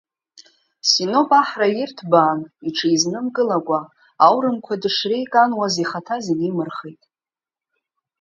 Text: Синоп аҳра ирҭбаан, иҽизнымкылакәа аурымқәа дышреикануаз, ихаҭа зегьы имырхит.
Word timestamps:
Синоп 0.89 1.29
аҳра 1.39 1.67
ирҭбаан, 1.81 2.39
иҽизнымкылакәа 2.67 3.79
аурымқәа 4.25 4.75
дышреикануаз, 4.81 5.75
ихаҭа 5.83 6.15
зегьы 6.25 6.45
имырхит. 6.49 7.01